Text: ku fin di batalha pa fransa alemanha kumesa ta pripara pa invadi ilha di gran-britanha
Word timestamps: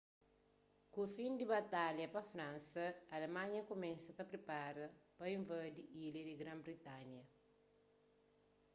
ku 0.91 1.01
fin 1.15 1.33
di 1.39 1.45
batalha 1.53 2.05
pa 2.13 2.21
fransa 2.31 2.85
alemanha 3.15 3.59
kumesa 3.69 4.09
ta 4.17 4.23
pripara 4.31 4.85
pa 5.17 5.23
invadi 5.37 5.81
ilha 6.05 6.21
di 6.27 6.33
gran-britanha 6.41 7.21